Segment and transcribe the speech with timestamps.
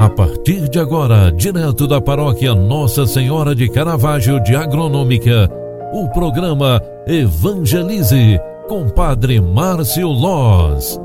[0.00, 5.46] A partir de agora, direto da paróquia Nossa Senhora de Caravaggio de Agronômica,
[5.92, 10.98] o programa Evangelize com Padre Márcio Loz.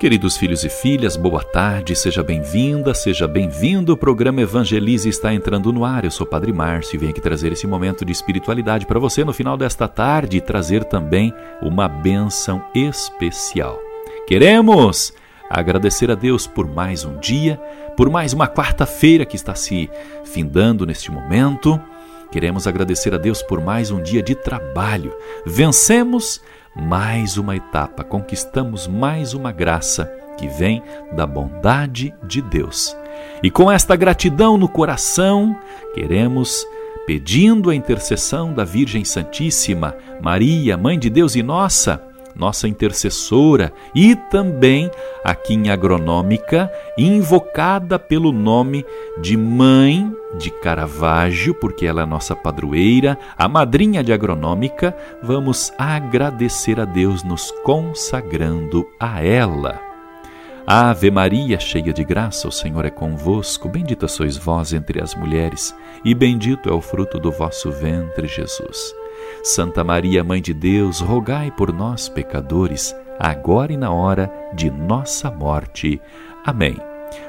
[0.00, 3.92] Queridos filhos e filhas, boa tarde, seja bem-vinda, seja bem-vindo.
[3.92, 6.04] O programa Evangelize está entrando no ar.
[6.04, 9.32] Eu sou Padre Márcio e venho aqui trazer esse momento de espiritualidade para você no
[9.32, 11.32] final desta tarde e trazer também
[11.62, 13.78] uma bênção especial.
[14.26, 15.12] Queremos
[15.48, 17.60] agradecer a Deus por mais um dia,
[17.96, 19.90] por mais uma quarta-feira que está se
[20.24, 21.80] findando neste momento.
[22.30, 25.16] Queremos agradecer a Deus por mais um dia de trabalho.
[25.46, 26.42] Vencemos
[26.76, 30.04] mais uma etapa, conquistamos mais uma graça
[30.36, 32.96] que vem da bondade de Deus.
[33.42, 35.58] E com esta gratidão no coração,
[35.94, 36.64] queremos
[37.06, 42.02] pedindo a intercessão da Virgem Santíssima, Maria, Mãe de Deus e nossa,
[42.38, 44.90] nossa intercessora, e também
[45.24, 48.86] aqui em Agronômica, invocada pelo nome
[49.20, 56.78] de Mãe de Caravaggio, porque ela é nossa padroeira, a madrinha de Agronômica, vamos agradecer
[56.78, 59.88] a Deus nos consagrando a ela.
[60.70, 63.70] Ave Maria, cheia de graça, o Senhor é convosco.
[63.70, 68.94] Bendita sois vós entre as mulheres, e bendito é o fruto do vosso ventre, Jesus.
[69.42, 75.30] Santa Maria, Mãe de Deus, rogai por nós, pecadores, agora e na hora de nossa
[75.30, 76.00] morte.
[76.44, 76.76] Amém.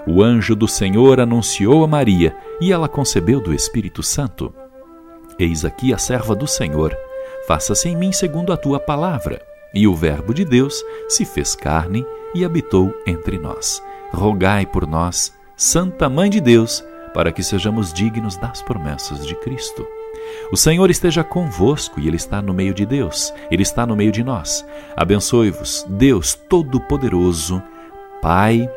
[0.05, 4.53] O anjo do Senhor anunciou a Maria e ela concebeu do Espírito Santo.
[5.37, 6.95] Eis aqui a serva do Senhor.
[7.47, 9.41] Faça-se em mim segundo a tua palavra.
[9.73, 13.81] E o Verbo de Deus se fez carne e habitou entre nós.
[14.11, 16.83] Rogai por nós, Santa Mãe de Deus,
[17.13, 19.85] para que sejamos dignos das promessas de Cristo.
[20.51, 24.11] O Senhor esteja convosco e Ele está no meio de Deus, Ele está no meio
[24.11, 24.65] de nós.
[24.95, 27.61] Abençoe-vos, Deus Todo-Poderoso,
[28.21, 28.69] Pai,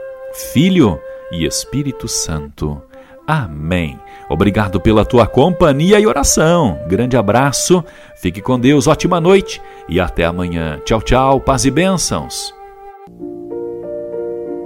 [0.53, 2.81] Filho e Espírito Santo.
[3.27, 3.99] Amém.
[4.29, 6.79] Obrigado pela tua companhia e oração.
[6.87, 7.85] Grande abraço,
[8.17, 10.81] fique com Deus, ótima noite e até amanhã.
[10.85, 12.62] Tchau, tchau, paz e bênçãos.